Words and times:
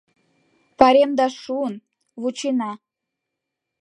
Пайремда 0.77 1.27
шуын— 1.41 1.75
вучена. 2.21 2.71